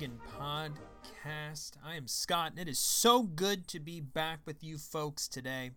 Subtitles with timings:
[0.00, 1.72] Podcast.
[1.84, 5.72] I am Scott, and it is so good to be back with you folks today.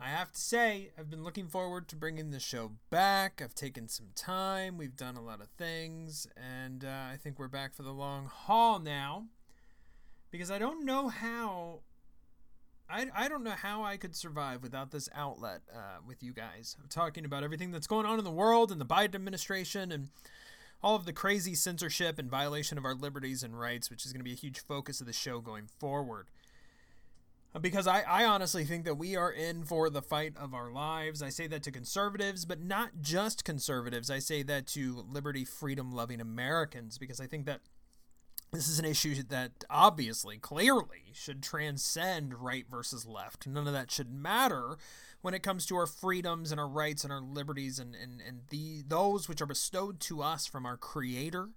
[0.00, 3.40] I have to say, I've been looking forward to bringing the show back.
[3.40, 7.46] I've taken some time, we've done a lot of things, and uh, I think we're
[7.46, 9.26] back for the long haul now.
[10.32, 11.82] Because I don't know how.
[12.90, 16.76] I, I don't know how I could survive without this outlet uh, with you guys.
[16.82, 20.08] I'm talking about everything that's going on in the world and the Biden administration and
[20.86, 24.20] all of the crazy censorship and violation of our liberties and rights, which is going
[24.20, 26.28] to be a huge focus of the show going forward.
[27.52, 30.70] Uh, because I, I honestly think that we are in for the fight of our
[30.70, 31.22] lives.
[31.22, 34.12] I say that to conservatives, but not just conservatives.
[34.12, 37.62] I say that to liberty, freedom loving Americans, because I think that
[38.52, 43.44] this is an issue that obviously, clearly, should transcend right versus left.
[43.48, 44.76] None of that should matter
[45.26, 48.42] when it comes to our freedoms and our rights and our liberties and, and, and
[48.50, 51.48] the those which are bestowed to us from our creator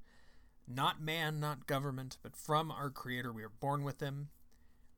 [0.67, 4.29] not man not government but from our creator we are born with them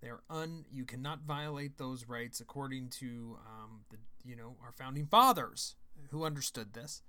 [0.02, 4.72] they are un you cannot violate those rights according to um, the you know our
[4.72, 5.76] founding fathers
[6.12, 7.02] who understood this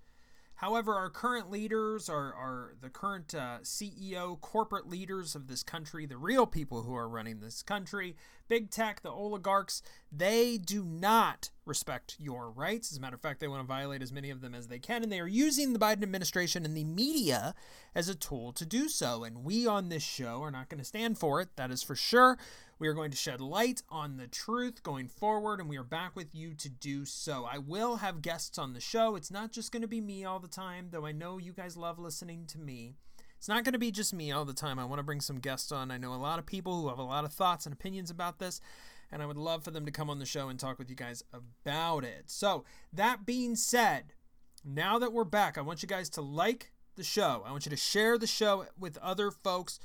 [0.56, 6.16] However, our current leaders, are, the current uh, CEO, corporate leaders of this country, the
[6.16, 8.16] real people who are running this country,
[8.48, 12.92] big tech, the oligarchs, they do not respect your rights.
[12.92, 14.78] As a matter of fact, they want to violate as many of them as they
[14.78, 17.54] can, and they are using the Biden administration and the media
[17.94, 19.24] as a tool to do so.
[19.24, 21.96] And we on this show are not going to stand for it, that is for
[21.96, 22.38] sure.
[22.82, 26.16] We are going to shed light on the truth going forward, and we are back
[26.16, 27.48] with you to do so.
[27.48, 29.14] I will have guests on the show.
[29.14, 31.76] It's not just going to be me all the time, though I know you guys
[31.76, 32.96] love listening to me.
[33.38, 34.80] It's not going to be just me all the time.
[34.80, 35.92] I want to bring some guests on.
[35.92, 38.40] I know a lot of people who have a lot of thoughts and opinions about
[38.40, 38.60] this,
[39.12, 40.96] and I would love for them to come on the show and talk with you
[40.96, 42.24] guys about it.
[42.32, 44.14] So, that being said,
[44.64, 47.44] now that we're back, I want you guys to like the show.
[47.46, 49.78] I want you to share the show with other folks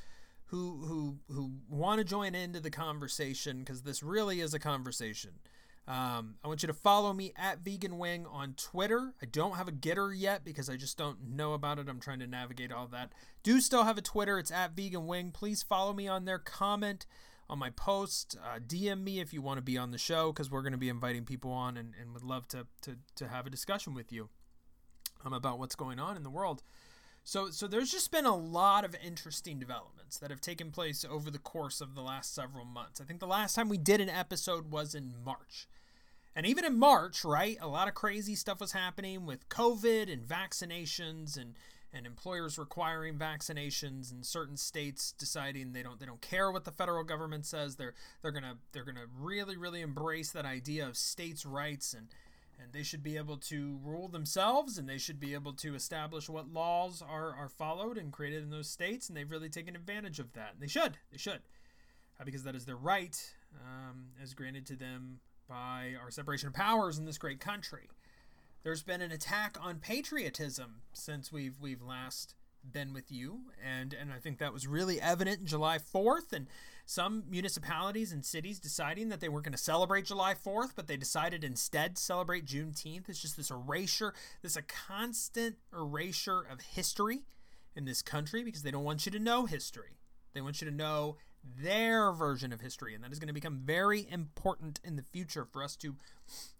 [0.48, 5.32] who who who want to join into the conversation because this really is a conversation.
[5.88, 9.14] Um, I want you to follow me at Vegan Wing on Twitter.
[9.22, 11.88] I don't have a GETTR yet because I just don't know about it.
[11.88, 13.14] I'm trying to navigate all that.
[13.42, 14.38] Do still have a Twitter.
[14.38, 15.32] It's at Vegan Wing.
[15.32, 16.40] Please follow me on there.
[16.40, 17.06] Comment
[17.50, 18.38] on my post.
[18.44, 20.78] Uh, DM me if you want to be on the show because we're going to
[20.78, 24.12] be inviting people on and, and would love to, to, to have a discussion with
[24.12, 24.28] you
[25.24, 26.64] um, about what's going on in the world.
[27.28, 31.30] So, so there's just been a lot of interesting developments that have taken place over
[31.30, 33.02] the course of the last several months.
[33.02, 35.68] I think the last time we did an episode was in March.
[36.38, 40.26] And even in March, right, a lot of crazy stuff was happening with COVID and
[40.26, 41.56] vaccinations and
[41.94, 46.72] and employers requiring vaccinations and certain states deciding they don't they don't care what the
[46.72, 47.76] federal government says.
[47.76, 51.94] They're they're going to they're going to really really embrace that idea of states' rights
[51.94, 52.08] and
[52.62, 56.30] and they should be able to rule themselves and they should be able to establish
[56.30, 60.20] what laws are, are followed and created in those states and they've really taken advantage
[60.20, 60.54] of that.
[60.54, 61.42] And they should they should
[62.20, 66.54] uh, because that is their right um, as granted to them by our separation of
[66.54, 67.90] powers in this great country.
[68.64, 72.36] There's been an attack on patriotism since we've we've last
[72.70, 76.48] been with you and and I think that was really evident in July 4th and
[76.90, 80.96] some municipalities and cities deciding that they weren't going to celebrate July 4th, but they
[80.96, 83.10] decided instead to celebrate Juneteenth.
[83.10, 87.26] It's just this erasure, this a constant erasure of history
[87.76, 89.98] in this country because they don't want you to know history.
[90.34, 91.18] They want you to know
[91.62, 95.44] their version of history, and that is going to become very important in the future
[95.44, 95.96] for us to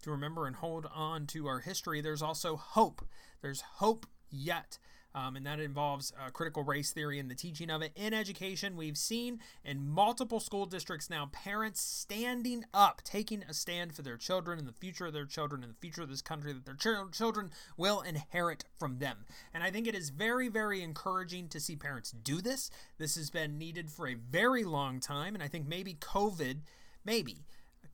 [0.02, 2.02] to remember and hold on to our history.
[2.02, 3.02] There's also hope.
[3.40, 4.76] There's hope yet
[5.18, 8.76] um, and that involves uh, critical race theory and the teaching of it in education.
[8.76, 14.16] We've seen in multiple school districts now parents standing up, taking a stand for their
[14.16, 16.74] children and the future of their children and the future of this country that their
[16.74, 19.24] ch- children will inherit from them.
[19.52, 22.70] And I think it is very, very encouraging to see parents do this.
[22.98, 26.58] This has been needed for a very long time, and I think maybe COVID,
[27.04, 27.44] maybe.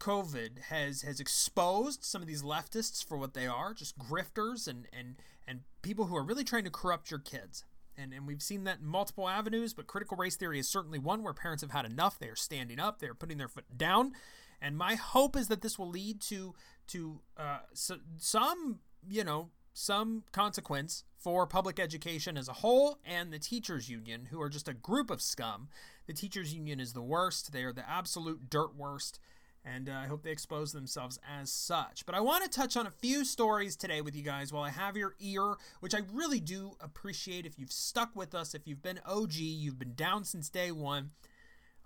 [0.01, 4.87] COVID has has exposed some of these leftists for what they are, just grifters and
[4.93, 5.15] and
[5.47, 7.65] and people who are really trying to corrupt your kids.
[7.97, 11.23] And, and we've seen that in multiple avenues, but critical race theory is certainly one
[11.23, 12.19] where parents have had enough.
[12.19, 14.13] They are standing up, they are putting their foot down.
[14.61, 16.55] And my hope is that this will lead to
[16.89, 23.33] to uh, so, some, you know, some consequence for public education as a whole and
[23.33, 25.69] the teachers union, who are just a group of scum.
[26.07, 27.53] The teachers union is the worst.
[27.53, 29.19] They are the absolute dirt worst
[29.65, 32.05] and uh, I hope they expose themselves as such.
[32.07, 34.71] But I want to touch on a few stories today with you guys while I
[34.71, 38.83] have your ear, which I really do appreciate if you've stuck with us, if you've
[38.83, 41.11] been OG, you've been down since day one.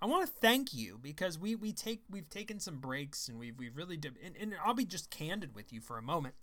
[0.01, 3.57] I want to thank you because we we take we've taken some breaks and we've
[3.57, 6.35] we've really did, and, and I'll be just candid with you for a moment.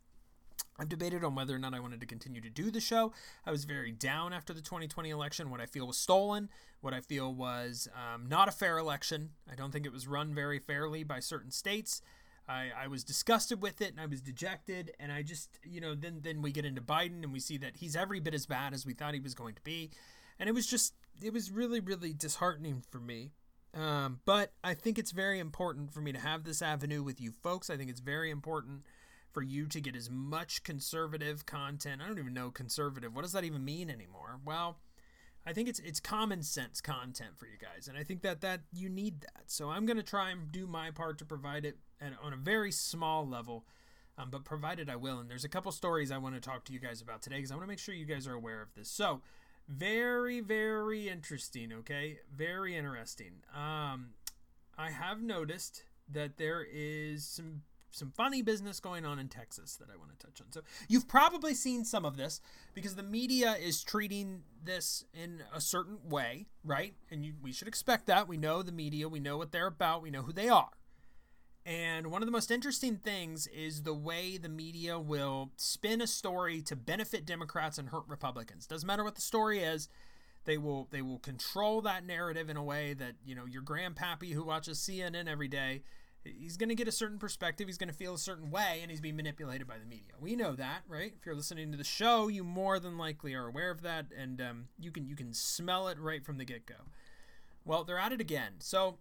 [0.78, 3.12] I've debated on whether or not I wanted to continue to do the show.
[3.44, 5.50] I was very down after the 2020 election.
[5.50, 6.48] What I feel was stolen,
[6.80, 9.30] what I feel was um, not a fair election.
[9.50, 12.02] I don't think it was run very fairly by certain states.
[12.48, 14.92] I, I was disgusted with it and I was dejected.
[15.00, 17.76] And I just, you know, then, then we get into Biden and we see that
[17.78, 19.90] he's every bit as bad as we thought he was going to be.
[20.38, 23.32] And it was just, it was really, really disheartening for me.
[23.74, 27.32] Um, but I think it's very important for me to have this avenue with you
[27.42, 27.68] folks.
[27.68, 28.84] I think it's very important
[29.36, 32.00] for you to get as much conservative content.
[32.00, 33.14] I don't even know conservative.
[33.14, 34.40] What does that even mean anymore?
[34.46, 34.78] Well,
[35.44, 38.60] I think it's it's common sense content for you guys, and I think that that
[38.72, 39.42] you need that.
[39.48, 42.36] So I'm going to try and do my part to provide it at, on a
[42.36, 43.66] very small level,
[44.16, 45.18] um, but provided I will.
[45.18, 47.52] And there's a couple stories I want to talk to you guys about today because
[47.52, 48.88] I want to make sure you guys are aware of this.
[48.88, 49.20] So
[49.68, 51.74] very very interesting.
[51.74, 53.42] Okay, very interesting.
[53.54, 54.14] Um,
[54.78, 59.88] I have noticed that there is some some funny business going on in Texas that
[59.92, 60.52] I want to touch on.
[60.52, 62.40] So you've probably seen some of this
[62.74, 66.94] because the media is treating this in a certain way, right?
[67.10, 68.28] And you, we should expect that.
[68.28, 70.70] We know the media, we know what they're about, we know who they are.
[71.64, 76.06] And one of the most interesting things is the way the media will spin a
[76.06, 78.68] story to benefit Democrats and hurt Republicans.
[78.68, 79.88] Doesn't matter what the story is,
[80.44, 84.32] they will they will control that narrative in a way that, you know, your grandpappy
[84.32, 85.82] who watches CNN every day
[86.38, 87.66] he's going to get a certain perspective.
[87.66, 90.12] He's going to feel a certain way, and he's being manipulated by the media.
[90.20, 91.12] We know that, right?
[91.18, 94.40] If you're listening to the show, you more than likely are aware of that, and
[94.40, 96.74] um, you can you can smell it right from the get go.
[97.64, 98.54] Well, they're at it again.
[98.60, 98.98] So,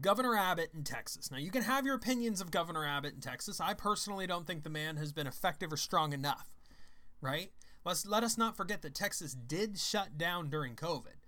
[0.00, 1.30] Governor Abbott in Texas.
[1.30, 3.60] Now, you can have your opinions of Governor Abbott in Texas.
[3.60, 6.48] I personally don't think the man has been effective or strong enough,
[7.20, 7.52] right?
[7.84, 11.23] Let's let us not forget that Texas did shut down during COVID.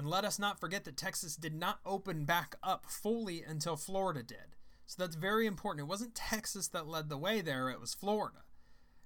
[0.00, 4.22] And let us not forget that Texas did not open back up fully until Florida
[4.22, 4.56] did.
[4.86, 5.84] So that's very important.
[5.84, 8.38] It wasn't Texas that led the way there, it was Florida.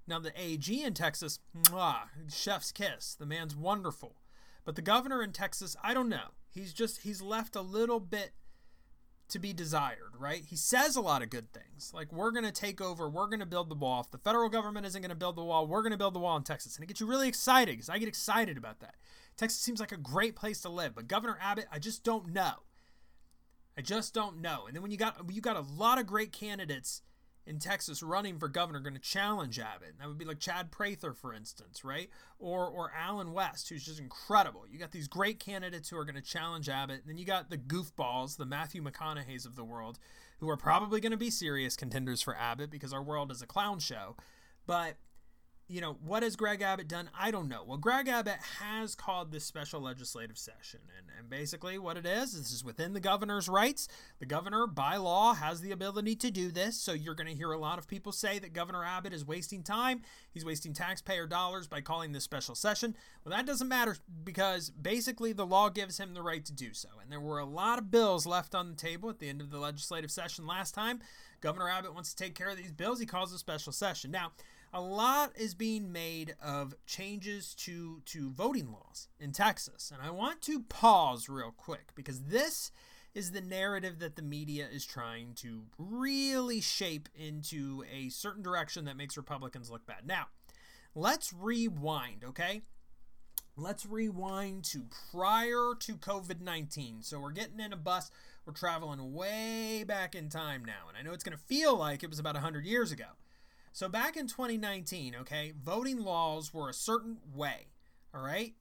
[0.06, 2.02] Now, the AG in Texas, mwah,
[2.32, 3.17] chef's kiss.
[3.17, 4.14] The man's wonderful.
[4.64, 6.29] But the governor in Texas, I don't know.
[6.49, 8.31] He's just, he's left a little bit
[9.31, 10.44] to be desired, right?
[10.49, 11.91] He says a lot of good things.
[11.93, 14.02] Like, we're going to take over, we're going to build the wall.
[14.02, 16.20] If the federal government isn't going to build the wall, we're going to build the
[16.20, 16.76] wall in Texas.
[16.76, 18.94] And it gets you really excited because I get excited about that.
[19.37, 22.63] Texas seems like a great place to live, but Governor Abbott, I just don't know.
[23.77, 24.67] I just don't know.
[24.67, 27.03] And then when you got you got a lot of great candidates
[27.47, 29.95] in Texas running for governor going to challenge Abbott.
[29.99, 32.09] That would be like Chad Prather, for instance, right?
[32.39, 34.65] Or or Allen West, who's just incredible.
[34.71, 37.01] You got these great candidates who are going to challenge Abbott.
[37.01, 39.99] And then you got the goofballs, the Matthew McConaughey's of the world,
[40.41, 43.47] who are probably going to be serious contenders for Abbott because our world is a
[43.47, 44.17] clown show.
[44.67, 44.95] But
[45.67, 47.09] you know, what has Greg Abbott done?
[47.19, 47.65] I don't know.
[47.67, 50.81] Well, Greg Abbott has called this special legislative session.
[50.99, 53.89] And, and basically, what it is, this is within the governor's rights.
[54.19, 56.77] The governor, by law, has the ability to do this.
[56.77, 59.63] So you're going to hear a lot of people say that Governor Abbott is wasting
[59.63, 60.03] time.
[60.31, 62.95] He's wasting taxpayer dollars by calling this special session.
[63.25, 66.89] Well, that doesn't matter because basically the law gives him the right to do so.
[67.03, 69.51] And there were a lot of bills left on the table at the end of
[69.51, 71.01] the legislative session last time.
[71.41, 73.01] Governor Abbott wants to take care of these bills.
[73.01, 74.11] He calls a special session.
[74.11, 74.33] Now,
[74.75, 79.93] a lot is being made of changes to to voting laws in Texas.
[79.94, 82.72] And I want to pause real quick because this
[83.15, 88.84] is the narrative that the media is trying to really shape into a certain direction
[88.87, 90.05] that makes Republicans look bad.
[90.05, 90.27] Now,
[90.96, 92.63] let's rewind, okay?
[93.56, 97.03] Let's rewind to prior to COVID 19.
[97.03, 98.10] So we're getting in a bus,
[98.44, 100.89] we're traveling way back in time now.
[100.89, 103.05] And I know it's going to feel like it was about 100 years ago.
[103.75, 107.67] So back in 2019, okay, voting laws were a certain way.
[108.15, 108.55] All right,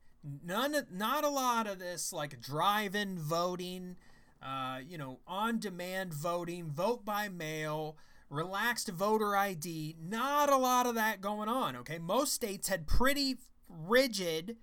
[0.43, 3.97] none, not a lot of this like drive-in voting,
[4.41, 7.95] uh, you know, on-demand voting, vote by mail,
[8.27, 9.97] relaxed voter ID.
[10.01, 11.75] Not a lot of that going on.
[11.75, 13.35] Okay, most states had pretty
[13.69, 14.57] rigid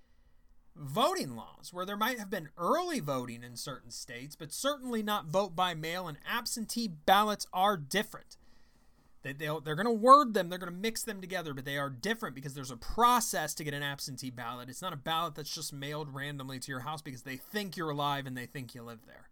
[0.74, 5.26] voting laws where there might have been early voting in certain states, but certainly not
[5.26, 8.36] vote by mail, and absentee ballots are different.
[9.22, 11.76] They, they'll, they're going to word them, they're going to mix them together, but they
[11.76, 14.70] are different because there's a process to get an absentee ballot.
[14.70, 17.90] It's not a ballot that's just mailed randomly to your house because they think you're
[17.90, 19.28] alive and they think you live there.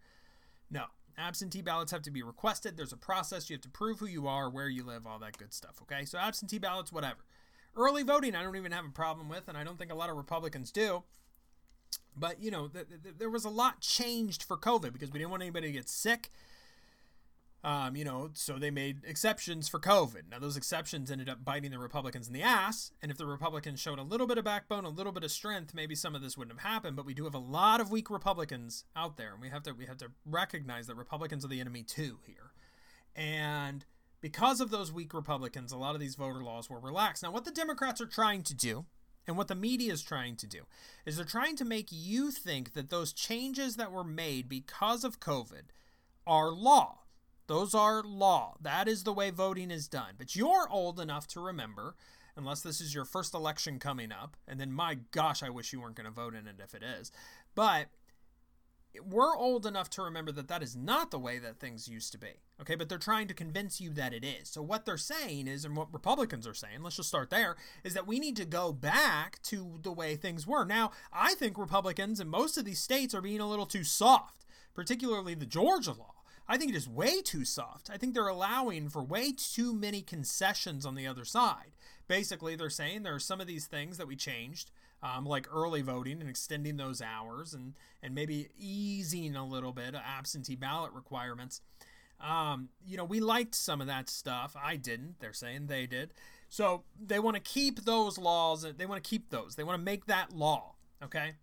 [0.71, 0.85] No,
[1.17, 2.77] absentee ballots have to be requested.
[2.77, 3.49] There's a process.
[3.49, 5.81] You have to prove who you are, where you live, all that good stuff.
[5.83, 7.21] Okay, so absentee ballots, whatever.
[7.75, 10.11] Early voting, I don't even have a problem with, and I don't think a lot
[10.11, 11.05] of Republicans do.
[12.15, 15.31] But, you know, th- th- there was a lot changed for COVID because we didn't
[15.31, 16.31] want anybody to get sick.
[17.65, 20.31] Um, you know, so they made exceptions for COVID.
[20.31, 22.93] Now, those exceptions ended up biting the Republicans in the ass.
[23.03, 25.75] And if the Republicans showed a little bit of backbone, a little bit of strength,
[25.75, 26.95] maybe some of this wouldn't have happened.
[26.95, 29.73] But we do have a lot of weak Republicans out there, and we have to
[29.73, 32.53] we have to recognize that Republicans are the enemy too here.
[33.17, 33.85] And
[34.21, 37.25] because of those weak Republicans, a lot of these voter laws were relaxed.
[37.25, 38.87] Now, what the Democrats are trying to do,
[39.27, 40.63] and what the media is trying to do,
[41.05, 45.19] is they're trying to make you think that those changes that were made because of
[45.19, 45.71] COVID
[46.25, 47.01] are law.
[47.49, 48.57] Those are law.
[48.61, 50.15] That is the way voting is done.
[50.17, 51.97] But you're old enough to remember,
[52.37, 55.81] unless this is your first election coming up, and then my gosh, I wish you
[55.81, 57.11] weren't going to vote in it if it is.
[57.55, 57.87] But
[59.03, 62.19] we're old enough to remember that that is not the way that things used to
[62.19, 62.43] be.
[62.61, 64.49] Okay, but they're trying to convince you that it is.
[64.51, 67.95] So what they're saying is, and what Republicans are saying, let's just start there, is
[67.95, 70.65] that we need to go back to the way things were.
[70.65, 74.45] Now, I think Republicans in most of these states are being a little too soft,
[74.75, 76.15] particularly the Georgia law.
[76.49, 77.91] I think it is way too soft.
[77.91, 81.73] I think they're allowing for way too many concessions on the other side.
[82.07, 84.71] Basically, they're saying there are some of these things that we changed
[85.03, 89.95] um, like early voting and extending those hours and, and maybe easing a little bit
[89.95, 91.61] absentee ballot requirements.
[92.21, 94.57] Um, you know, we liked some of that stuff.
[94.61, 95.21] I didn't.
[95.21, 96.13] They're saying they did.
[96.49, 98.67] So they want to keep those laws.
[98.77, 99.55] They want to keep those.
[99.55, 100.75] They want to make that law.
[101.03, 101.35] Okay.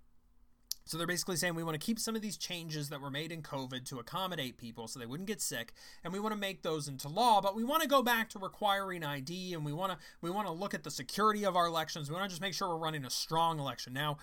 [0.86, 3.32] So they're basically saying we want to keep some of these changes that were made
[3.32, 5.74] in COVID to accommodate people so they wouldn't get sick,
[6.04, 7.42] and we want to make those into law.
[7.42, 10.48] But we want to go back to requiring ID, and we want to we want
[10.48, 12.10] to look at the security of our elections.
[12.10, 13.94] We want to just make sure we're running a strong election.
[13.94, 14.18] Now,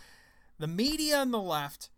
[0.59, 1.91] the media and the left,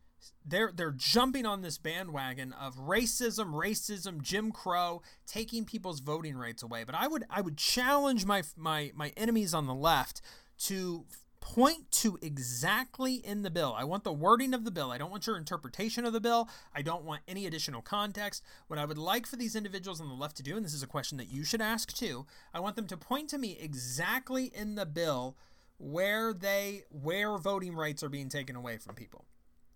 [0.46, 6.62] they're they're jumping on this bandwagon of racism, racism, Jim Crow, taking people's voting rights
[6.62, 6.84] away.
[6.84, 10.22] But I would I would challenge my my my enemies on the left
[10.60, 11.04] to
[11.44, 13.74] point to exactly in the bill.
[13.76, 14.90] I want the wording of the bill.
[14.90, 16.48] I don't want your interpretation of the bill.
[16.74, 18.42] I don't want any additional context.
[18.66, 20.82] What I would like for these individuals on the left to do, and this is
[20.82, 22.24] a question that you should ask too,
[22.54, 25.36] I want them to point to me exactly in the bill
[25.76, 29.26] where they where voting rights are being taken away from people.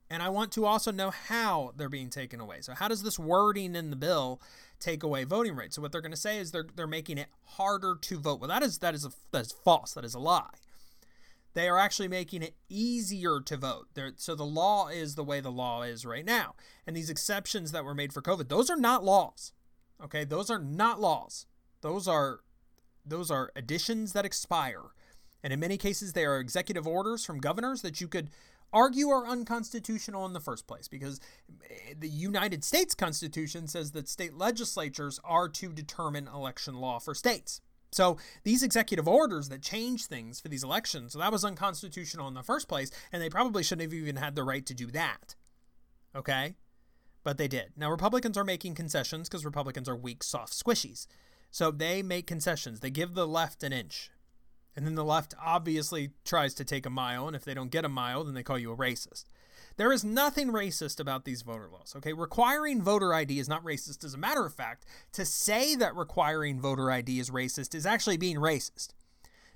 [0.09, 2.63] And I want to also know how they're being taken away.
[2.63, 4.41] So how does this wording in the bill
[4.81, 5.77] take away voting rights?
[5.77, 8.41] So what they're going to say is they're they're making it harder to vote.
[8.41, 9.93] Well, that is that is a, that is false.
[9.93, 10.49] That is a lie
[11.59, 13.88] they are actually making it easier to vote.
[13.95, 16.55] They're, so the law is the way the law is right now.
[16.87, 19.53] And these exceptions that were made for COVID, those are not laws.
[20.03, 21.47] Okay, those are not laws.
[21.81, 22.41] Those are
[23.05, 24.93] those are additions that expire.
[25.43, 28.31] And in many cases they are executive orders from governors that you could
[28.73, 31.19] argue are unconstitutional in the first place because
[31.99, 37.62] the United States Constitution says that state legislatures are to determine election law for states.
[37.90, 42.35] So these executive orders that change things for these elections, so that was unconstitutional in
[42.35, 45.35] the first place, and they probably shouldn't have even had the right to do that.
[46.14, 46.54] Okay?
[47.25, 47.73] But they did.
[47.76, 51.07] Now Republicans are making concessions because Republicans are weak, soft squishies.
[51.50, 52.80] So they make concessions.
[52.80, 54.11] They give the left an inch.
[54.76, 57.85] And then the left obviously tries to take a mile, and if they don't get
[57.85, 59.25] a mile, then they call you a racist.
[59.79, 62.13] There is nothing racist about these voter laws, okay?
[62.13, 64.03] Requiring voter ID is not racist.
[64.05, 68.17] As a matter of fact, to say that requiring voter ID is racist is actually
[68.17, 68.89] being racist.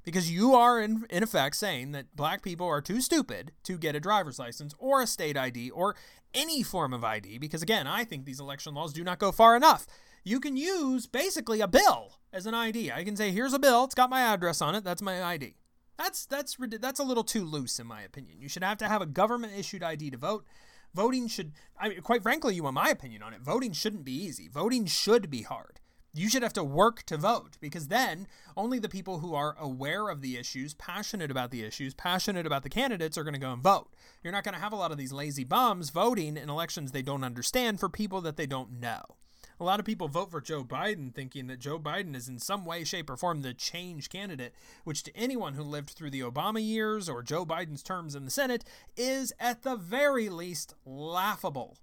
[0.05, 3.97] Because you are, in, in effect, saying that black people are too stupid to get
[3.97, 5.97] a driver's license or a state ID or
[6.33, 7.39] any form of ID.
[7.39, 9.89] Because again, I think these election laws do not go far enough.
[10.23, 12.93] You can use basically a bill as an ID.
[12.93, 15.57] I can say, here's a bill, it's got my address on it, that's my ID.
[15.99, 18.41] That's that's that's a little too loose in my opinion.
[18.41, 20.45] You should have to have a government issued ID to vote.
[20.95, 23.41] Voting should I mean, quite frankly, you want my opinion on it.
[23.41, 24.49] Voting shouldn't be easy.
[24.49, 25.81] Voting should be hard.
[26.15, 30.11] You should have to work to vote because then only the people who are aware
[30.11, 33.53] of the issues, passionate about the issues, passionate about the candidates are going to go
[33.53, 33.89] and vote.
[34.23, 37.01] You're not going to have a lot of these lazy bums voting in elections they
[37.01, 39.03] don't understand for people that they don't know.
[39.61, 42.65] A lot of people vote for Joe Biden thinking that Joe Biden is in some
[42.65, 44.55] way, shape, or form the change candidate,
[44.85, 48.31] which to anyone who lived through the Obama years or Joe Biden's terms in the
[48.31, 48.65] Senate
[48.97, 51.77] is at the very least laughable.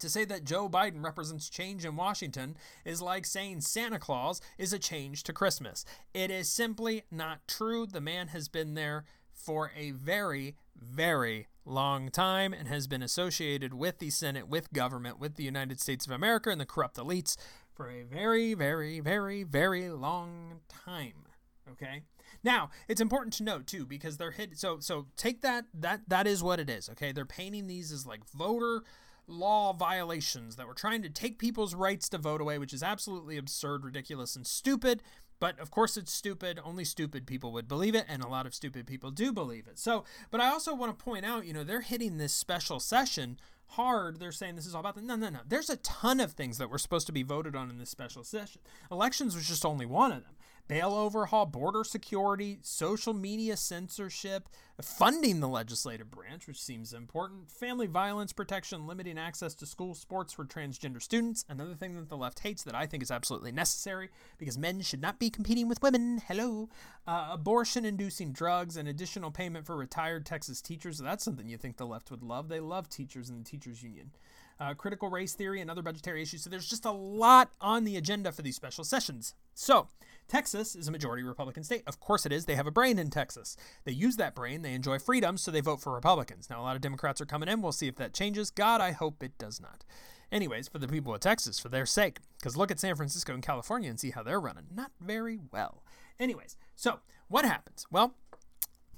[0.00, 4.74] To say that Joe Biden represents change in Washington is like saying Santa Claus is
[4.74, 5.86] a change to Christmas.
[6.12, 7.86] It is simply not true.
[7.86, 13.74] The man has been there for a very, very long time and has been associated
[13.74, 17.36] with the Senate, with government, with the United States of America and the corrupt elites
[17.72, 21.24] for a very, very, very, very long time.
[21.70, 22.02] Okay.
[22.42, 24.58] Now it's important to note too because they're hit.
[24.58, 26.88] So so take that that that is what it is.
[26.90, 28.82] Okay, they're painting these as like voter
[29.26, 33.36] law violations that we're trying to take people's rights to vote away, which is absolutely
[33.36, 35.02] absurd, ridiculous, and stupid.
[35.38, 36.58] But of course, it's stupid.
[36.64, 39.78] Only stupid people would believe it, and a lot of stupid people do believe it.
[39.78, 43.38] So, but I also want to point out, you know, they're hitting this special session
[43.70, 44.18] hard.
[44.18, 45.40] They're saying this is all about the no, no, no.
[45.46, 48.24] There's a ton of things that were supposed to be voted on in this special
[48.24, 48.60] session.
[48.90, 50.34] Elections was just only one of them.
[50.68, 54.48] Bail overhaul, border security, social media censorship,
[54.82, 60.32] funding the legislative branch, which seems important, family violence protection, limiting access to school sports
[60.32, 61.44] for transgender students.
[61.48, 65.00] Another thing that the left hates that I think is absolutely necessary because men should
[65.00, 66.22] not be competing with women.
[66.26, 66.68] Hello.
[67.06, 70.98] Uh, abortion inducing drugs and additional payment for retired Texas teachers.
[70.98, 72.48] That's something you think the left would love.
[72.48, 74.10] They love teachers and the teachers union
[74.60, 76.42] uh, critical race theory, and other budgetary issues.
[76.42, 79.34] So there's just a lot on the agenda for these special sessions.
[79.54, 79.88] So,
[80.28, 81.84] Texas is a majority Republican state.
[81.86, 82.46] Of course it is.
[82.46, 83.56] They have a brain in Texas.
[83.84, 84.62] They use that brain.
[84.62, 86.50] They enjoy freedom, so they vote for Republicans.
[86.50, 87.62] Now, a lot of Democrats are coming in.
[87.62, 88.50] We'll see if that changes.
[88.50, 89.84] God, I hope it does not.
[90.32, 93.42] Anyways, for the people of Texas, for their sake, because look at San Francisco and
[93.42, 94.66] California and see how they're running.
[94.74, 95.84] Not very well.
[96.18, 96.98] Anyways, so
[97.28, 97.86] what happens?
[97.90, 98.14] Well,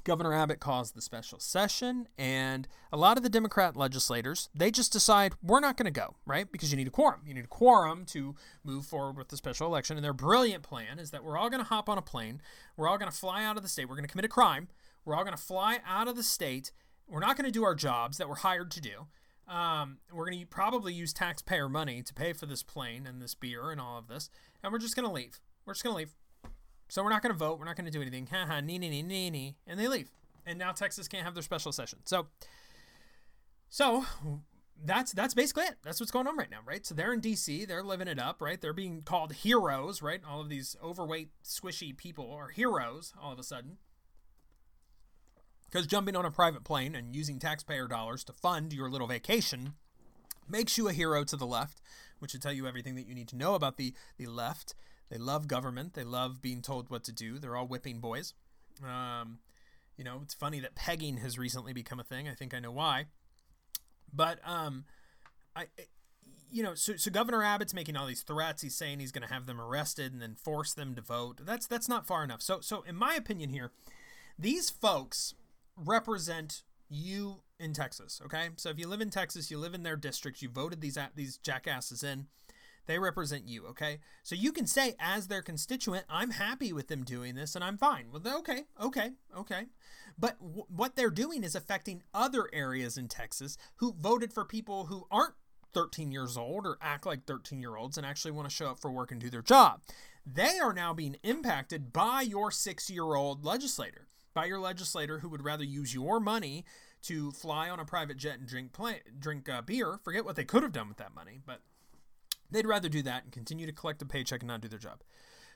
[0.08, 4.90] Governor Abbott calls the special session, and a lot of the Democrat legislators they just
[4.90, 6.50] decide we're not going to go, right?
[6.50, 7.20] Because you need a quorum.
[7.26, 8.34] You need a quorum to
[8.64, 9.98] move forward with the special election.
[9.98, 12.40] And their brilliant plan is that we're all going to hop on a plane,
[12.74, 14.68] we're all going to fly out of the state, we're going to commit a crime,
[15.04, 16.72] we're all going to fly out of the state.
[17.06, 19.08] We're not going to do our jobs that we're hired to do.
[19.46, 23.34] Um, we're going to probably use taxpayer money to pay for this plane and this
[23.34, 24.30] beer and all of this,
[24.62, 25.38] and we're just going to leave.
[25.66, 26.14] We're just going to leave.
[26.88, 27.58] So we're not going to vote.
[27.58, 28.26] We're not going to do anything.
[28.30, 29.56] Ha ha, nee, nee, nee, nee, nee.
[29.66, 30.10] And they leave.
[30.46, 31.98] And now Texas can't have their special session.
[32.04, 32.28] So,
[33.68, 34.04] so
[34.84, 35.76] that's that's basically it.
[35.82, 36.86] That's what's going on right now, right?
[36.86, 37.66] So they're in D.C.
[37.66, 38.60] They're living it up, right?
[38.60, 40.20] They're being called heroes, right?
[40.28, 43.76] All of these overweight, squishy people are heroes all of a sudden.
[45.70, 49.74] Because jumping on a private plane and using taxpayer dollars to fund your little vacation
[50.48, 51.82] makes you a hero to the left,
[52.20, 54.74] which will tell you everything that you need to know about the, the left.
[55.10, 55.94] They love government.
[55.94, 57.38] They love being told what to do.
[57.38, 58.34] They're all whipping boys.
[58.84, 59.38] Um,
[59.96, 62.28] you know, it's funny that pegging has recently become a thing.
[62.28, 63.06] I think I know why.
[64.12, 64.84] But um,
[65.56, 65.66] I,
[66.50, 68.62] you know, so, so Governor Abbott's making all these threats.
[68.62, 71.40] He's saying he's going to have them arrested and then force them to vote.
[71.44, 72.42] That's that's not far enough.
[72.42, 73.72] So so in my opinion here,
[74.38, 75.34] these folks
[75.76, 78.20] represent you in Texas.
[78.24, 80.98] Okay, so if you live in Texas, you live in their district, you voted these
[81.14, 82.26] these jackasses in.
[82.88, 84.00] They represent you, okay?
[84.22, 87.76] So you can say, as their constituent, I'm happy with them doing this and I'm
[87.76, 88.06] fine.
[88.10, 89.66] Well, okay, okay, okay.
[90.18, 94.86] But w- what they're doing is affecting other areas in Texas who voted for people
[94.86, 95.34] who aren't
[95.74, 98.80] 13 years old or act like 13 year olds and actually want to show up
[98.80, 99.82] for work and do their job.
[100.24, 105.28] They are now being impacted by your six year old legislator, by your legislator who
[105.28, 106.64] would rather use your money
[107.02, 108.74] to fly on a private jet and drink
[109.20, 110.00] drink uh, beer.
[110.02, 111.60] Forget what they could have done with that money, but
[112.50, 115.02] They'd rather do that and continue to collect a paycheck and not do their job.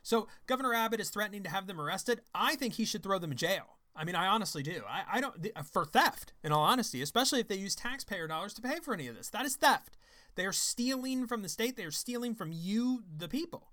[0.03, 2.21] So Governor Abbott is threatening to have them arrested.
[2.35, 3.79] I think he should throw them in jail.
[3.95, 4.83] I mean, I honestly do.
[4.89, 8.55] I, I don't uh, for theft, in all honesty, especially if they use taxpayer dollars
[8.55, 9.29] to pay for any of this.
[9.29, 9.97] That is theft.
[10.35, 11.77] They are stealing from the state.
[11.77, 13.72] They are stealing from you, the people.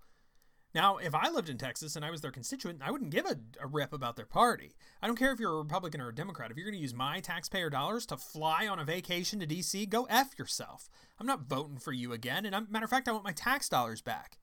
[0.75, 3.37] Now, if I lived in Texas and I was their constituent, I wouldn't give a,
[3.59, 4.75] a rip about their party.
[5.01, 6.51] I don't care if you're a Republican or a Democrat.
[6.51, 9.87] If you're going to use my taxpayer dollars to fly on a vacation to D.C.,
[9.87, 10.87] go F yourself.
[11.19, 12.45] I'm not voting for you again.
[12.45, 14.37] And I'm, matter of fact, I want my tax dollars back.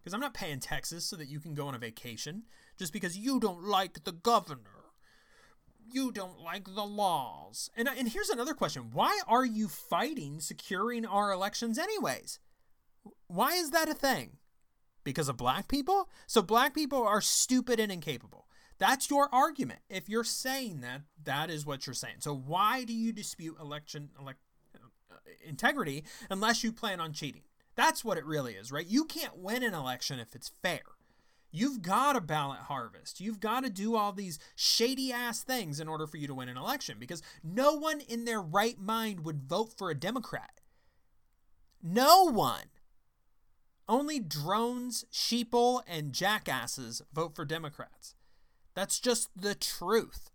[0.00, 2.44] Because I'm not paying Texas so that you can go on a vacation
[2.78, 4.92] just because you don't like the governor.
[5.92, 7.70] You don't like the laws.
[7.76, 12.38] And, and here's another question Why are you fighting securing our elections, anyways?
[13.26, 14.38] Why is that a thing?
[15.06, 16.10] Because of black people?
[16.26, 18.48] So black people are stupid and incapable.
[18.78, 19.80] That's your argument.
[19.88, 22.16] If you're saying that, that is what you're saying.
[22.18, 24.40] So why do you dispute election elect,
[24.74, 25.16] uh,
[25.46, 27.42] integrity unless you plan on cheating?
[27.76, 28.86] That's what it really is, right?
[28.86, 30.82] You can't win an election if it's fair.
[31.52, 33.20] You've got a ballot harvest.
[33.20, 36.48] You've got to do all these shady ass things in order for you to win
[36.48, 40.60] an election because no one in their right mind would vote for a Democrat.
[41.82, 42.64] No one.
[43.88, 48.14] Only drones, sheeple, and jackasses vote for Democrats.
[48.74, 50.30] That's just the truth.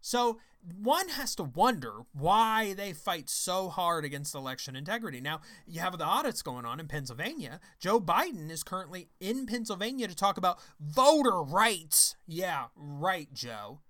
[0.00, 0.38] So
[0.80, 5.20] one has to wonder why they fight so hard against election integrity.
[5.20, 7.60] Now, you have the audits going on in Pennsylvania.
[7.80, 12.16] Joe Biden is currently in Pennsylvania to talk about voter rights.
[12.26, 13.80] Yeah, right, Joe.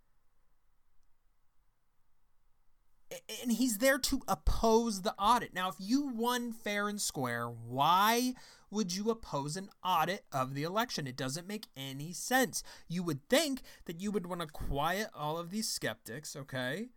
[3.42, 5.54] And he's there to oppose the audit.
[5.54, 8.34] Now, if you won fair and square, why
[8.70, 11.06] would you oppose an audit of the election?
[11.06, 12.62] It doesn't make any sense.
[12.86, 16.88] You would think that you would want to quiet all of these skeptics, okay?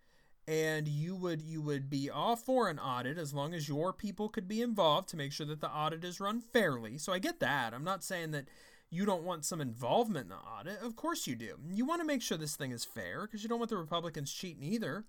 [0.47, 4.27] And you would you would be all for an audit as long as your people
[4.27, 6.97] could be involved to make sure that the audit is run fairly.
[6.97, 7.73] So I get that.
[7.73, 8.47] I'm not saying that
[8.89, 10.79] you don't want some involvement in the audit.
[10.81, 11.55] Of course you do.
[11.71, 14.33] You want to make sure this thing is fair because you don't want the Republicans
[14.33, 15.05] cheating either.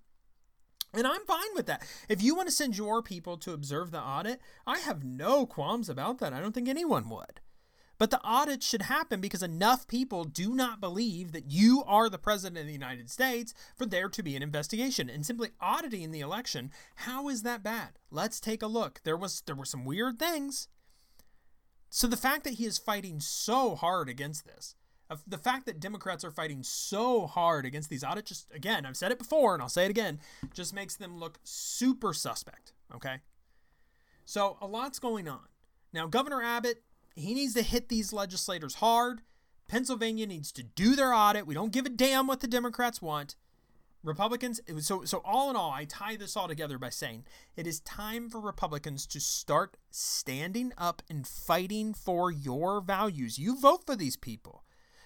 [0.93, 1.83] And I'm fine with that.
[2.07, 5.89] If you want to send your people to observe the audit, I have no qualms
[5.89, 6.33] about that.
[6.33, 7.41] I don't think anyone would.
[7.97, 12.17] But the audit should happen because enough people do not believe that you are the
[12.17, 15.09] president of the United States for there to be an investigation.
[15.09, 17.99] And simply auditing the election, how is that bad?
[18.11, 19.01] Let's take a look.
[19.03, 20.67] There was there were some weird things.
[21.89, 24.75] So the fact that he is fighting so hard against this,
[25.27, 29.11] the fact that Democrats are fighting so hard against these audits, just again, I've said
[29.11, 30.19] it before and I'll say it again,
[30.53, 32.73] just makes them look super suspect.
[32.93, 33.17] Okay.
[34.25, 35.47] So a lot's going on.
[35.91, 36.81] Now, Governor Abbott
[37.15, 39.21] he needs to hit these legislators hard.
[39.67, 41.47] Pennsylvania needs to do their audit.
[41.47, 43.35] We don't give a damn what the Democrats want.
[44.03, 47.23] Republicans, so so all in all, I tie this all together by saying
[47.55, 53.39] it is time for Republicans to start standing up and fighting for your values.
[53.39, 54.65] You vote for these people.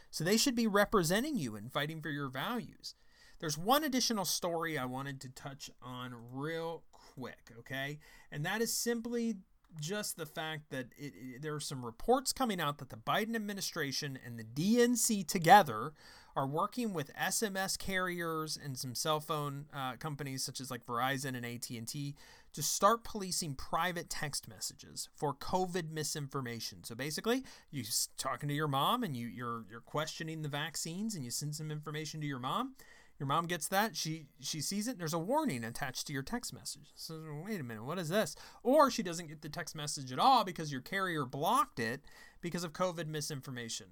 [0.10, 2.96] So they should be representing you and fighting for your values.
[3.40, 8.00] There's one additional story I wanted to touch on real quick, okay?
[8.32, 9.36] And that is simply
[9.80, 13.36] just the fact that it, it, there are some reports coming out that the Biden
[13.36, 15.94] administration and the DNC together
[16.38, 21.36] are working with SMS carriers and some cell phone uh, companies such as like Verizon
[21.36, 22.16] and AT&T
[22.54, 26.84] to start policing private text messages for COVID misinformation.
[26.84, 27.86] So basically, you're
[28.18, 31.72] talking to your mom and you you're you're questioning the vaccines and you send some
[31.72, 32.76] information to your mom
[33.20, 33.96] your mom gets that.
[33.96, 35.00] She she sees it.
[35.00, 36.92] There's a warning attached to your text message.
[36.96, 38.36] So wait a minute, what is this?
[38.62, 42.02] Or she doesn't get the text message at all because your carrier blocked it
[42.42, 43.88] because of COVID misinformation.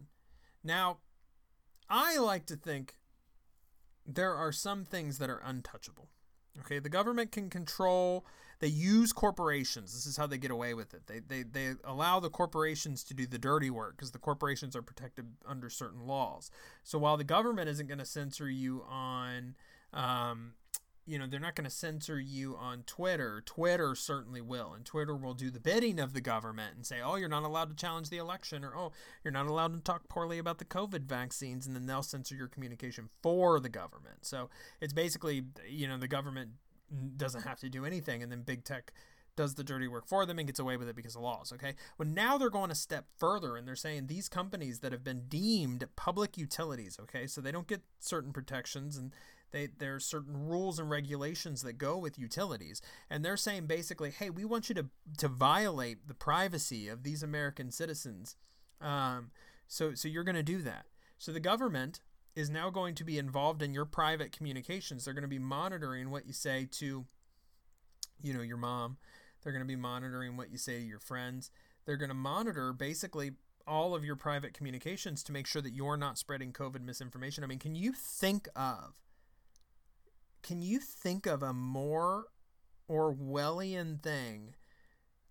[0.64, 0.98] Now,
[1.90, 2.96] I like to think
[4.06, 6.10] there are some things that are untouchable.
[6.60, 8.26] Okay, the government can control
[8.60, 9.94] they use corporations.
[9.94, 11.08] This is how they get away with it.
[11.08, 14.82] They they, they allow the corporations to do the dirty work because the corporations are
[14.82, 16.50] protected under certain laws.
[16.84, 19.56] So while the government isn't going to censor you on
[19.94, 20.54] um,
[21.06, 23.42] you know, they're not going to censor you on Twitter.
[23.46, 24.74] Twitter certainly will.
[24.74, 27.70] And Twitter will do the bidding of the government and say, oh, you're not allowed
[27.70, 28.92] to challenge the election, or oh,
[29.24, 31.68] you're not allowed to talk poorly about the COVID vaccines.
[31.68, 34.26] And then they'll censor your communication for the government.
[34.26, 34.50] So
[34.82, 36.52] it's basically, you know, the government
[37.18, 38.92] doesn't have to do anything, and then big tech
[39.36, 41.52] does the dirty work for them and gets away with it because of laws.
[41.52, 45.04] Okay, well now they're going a step further and they're saying these companies that have
[45.04, 46.98] been deemed public utilities.
[47.02, 49.12] Okay, so they don't get certain protections and
[49.56, 54.12] they there are certain rules and regulations that go with utilities, and they're saying basically,
[54.12, 54.88] hey, we want you to
[55.18, 58.36] to violate the privacy of these American citizens.
[58.82, 59.32] Um,
[59.68, 60.88] so so you're going to do that.
[61.18, 62.02] So the government
[62.36, 65.06] is now going to be involved in your private communications.
[65.06, 67.06] They're going to be monitoring what you say to,
[68.22, 68.98] you know, your mom.
[69.42, 71.50] They're going to be monitoring what you say to your friends.
[71.86, 73.32] They're going to monitor basically
[73.66, 77.44] all of your private communications to make sure that you're not spreading COVID misinformation.
[77.44, 78.96] I mean, can you think of
[80.46, 82.26] can you think of a more
[82.90, 84.54] Orwellian thing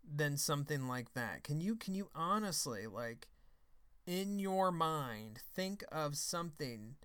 [0.05, 1.44] than something like that?
[1.44, 3.29] Can you can you honestly like
[4.09, 6.96] in your mind think of something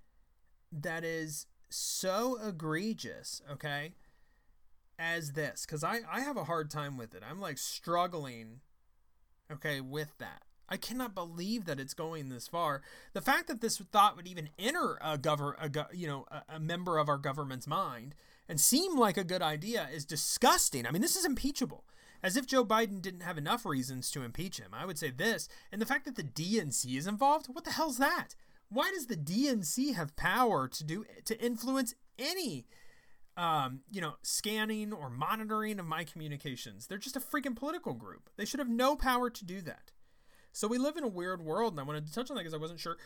[0.72, 3.94] that is so egregious, okay,
[4.98, 5.66] as this.
[5.66, 7.22] Because I, I have a hard time with it.
[7.30, 8.62] I'm like struggling,
[9.52, 10.42] okay, with that.
[10.70, 12.82] I cannot believe that it's going this far.
[13.14, 16.56] The fact that this thought would even enter a govern, a go, you know, a,
[16.56, 18.16] a member of our government's mind
[18.48, 20.86] and seem like a good idea is disgusting.
[20.86, 21.84] I mean, this is impeachable
[22.22, 24.72] as if Joe Biden didn't have enough reasons to impeach him.
[24.74, 27.98] I would say this, and the fact that the DNC is involved, what the hell's
[27.98, 28.36] that?
[28.70, 32.68] Why does the DNC have power to do to influence any
[33.38, 36.88] um, you know, scanning or monitoring of my communications?
[36.88, 38.30] They're just a freaking political group.
[38.36, 39.92] They should have no power to do that.
[40.52, 42.54] So we live in a weird world, and I wanted to touch on that because
[42.54, 42.98] I wasn't sure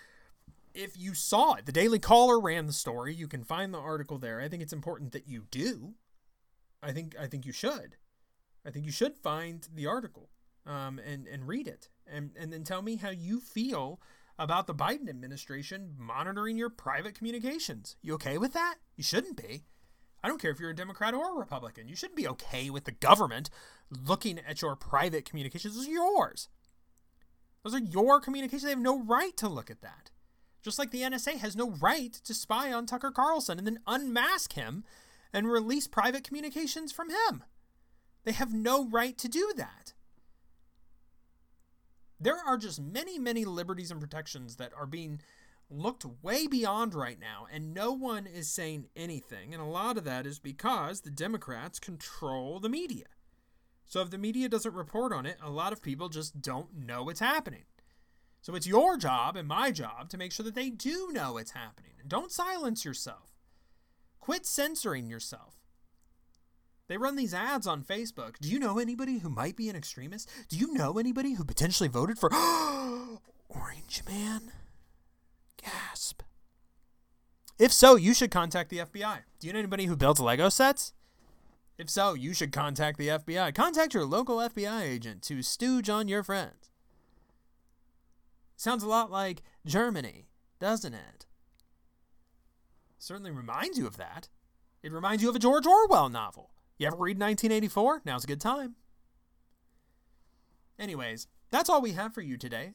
[0.74, 1.66] if you saw it.
[1.66, 3.14] The Daily Caller ran the story.
[3.14, 4.42] You can find the article there.
[4.42, 5.94] I think it's important that you do.
[6.82, 7.96] I think I think you should.
[8.66, 10.30] I think you should find the article
[10.66, 14.02] um, and and read it, and and then tell me how you feel
[14.40, 17.96] about the Biden administration monitoring your private communications.
[18.02, 18.76] You okay with that?
[18.96, 19.66] You shouldn't be.
[20.24, 21.88] I don't care if you're a Democrat or a Republican.
[21.88, 23.50] You shouldn't be okay with the government
[23.90, 25.78] looking at your private communications.
[25.78, 26.48] Are yours.
[27.64, 28.64] Those are your communications.
[28.64, 30.12] They have no right to look at that.
[30.62, 34.54] Just like the NSA has no right to spy on Tucker Carlson and then unmask
[34.54, 34.84] him
[35.34, 37.44] and release private communications from him.
[38.24, 39.94] They have no right to do that.
[42.20, 45.20] There are just many, many liberties and protections that are being
[45.70, 49.54] looked way beyond right now, and no one is saying anything.
[49.54, 53.06] And a lot of that is because the Democrats control the media.
[53.86, 57.04] So if the media doesn't report on it, a lot of people just don't know
[57.04, 57.64] what's happening.
[58.42, 61.52] So it's your job and my job to make sure that they do know it's
[61.52, 61.92] happening.
[62.00, 63.32] And don't silence yourself.
[64.20, 65.56] Quit censoring yourself.
[66.88, 68.38] They run these ads on Facebook.
[68.42, 70.30] Do you know anybody who might be an extremist?
[70.50, 72.30] Do you know anybody who potentially voted for?
[73.50, 74.52] Orange man.
[75.62, 76.22] Gasp.
[77.58, 79.20] If so, you should contact the FBI.
[79.40, 80.94] Do you know anybody who builds Lego sets?
[81.78, 83.54] If so, you should contact the FBI.
[83.56, 86.70] Contact your local FBI agent to stooge on your friends.
[88.56, 90.28] Sounds a lot like Germany,
[90.60, 91.26] doesn't it?
[93.00, 94.30] Certainly reminds you of that.
[94.84, 96.52] It reminds you of a George Orwell novel.
[96.78, 98.04] You ever read 1984?
[98.06, 98.76] Now's a good time.
[100.78, 102.74] Anyways, that's all we have for you today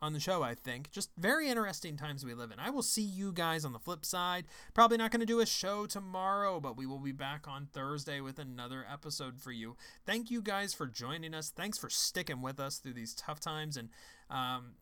[0.00, 0.90] on the show, I think.
[0.90, 2.58] Just very interesting times we live in.
[2.58, 4.46] I will see you guys on the flip side.
[4.74, 8.20] Probably not going to do a show tomorrow, but we will be back on Thursday
[8.20, 9.76] with another episode for you.
[10.06, 11.50] Thank you guys for joining us.
[11.50, 13.76] Thanks for sticking with us through these tough times.
[13.76, 13.88] And
[14.30, 14.74] um,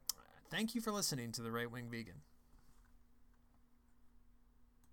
[0.51, 2.17] thank you for listening to The Right Wing Vegan.